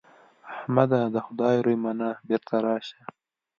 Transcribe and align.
احمده! 0.53 1.01
د 1.15 1.17
خدای 1.25 1.55
روی 1.65 1.77
منه؛ 1.85 2.09
بېرته 2.27 2.55
راشه. 2.65 2.99